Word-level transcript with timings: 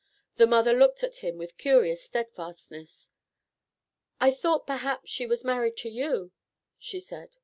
The 0.37 0.47
mother 0.47 0.73
looked 0.73 1.03
at 1.03 1.17
him 1.17 1.37
with 1.37 1.59
curious 1.59 2.03
steadfastness. 2.03 3.11
"I 4.19 4.31
thought 4.31 4.65
perhaps 4.65 5.11
she 5.11 5.27
was 5.27 5.43
married 5.43 5.77
to 5.77 5.89
you," 5.89 6.31
she 6.79 6.99
said. 6.99 7.37